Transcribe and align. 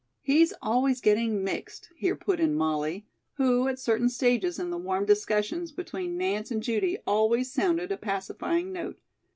'""He's 0.33 0.51
always 0.63 0.99
getting 0.99 1.43
mixed," 1.43 1.89
here 1.95 2.15
put 2.15 2.39
in 2.39 2.55
Molly, 2.55 3.05
who 3.33 3.67
at 3.67 3.77
certain 3.77 4.09
stages 4.09 4.57
in 4.57 4.71
the 4.71 4.77
warm 4.79 5.05
discussions 5.05 5.71
between 5.71 6.17
Nance 6.17 6.49
and 6.49 6.63
Judy 6.63 6.97
always 7.05 7.51
sounded 7.53 7.91
a 7.91 7.97
pacifying 7.97 8.71
note. 8.73 8.97